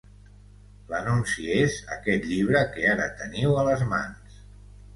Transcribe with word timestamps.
L'anunci 0.93 1.45
és 1.65 1.77
aquest 1.97 2.27
llibre 2.31 2.65
que 2.73 2.89
ara 2.97 3.07
teniu 3.23 3.57
a 3.61 3.69
les 3.71 3.87
mans. 3.95 4.45